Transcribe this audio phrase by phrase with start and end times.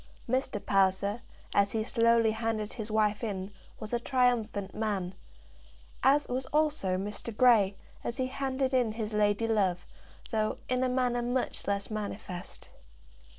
[0.27, 0.59] Mr.
[0.59, 1.21] Palliser,
[1.53, 5.13] as he slowly handed his wife in, was a triumphant man;
[6.01, 7.29] as was also Mr.
[7.37, 9.85] Grey, as he handed in his lady love,
[10.31, 12.71] though, in a manner, much less manifest.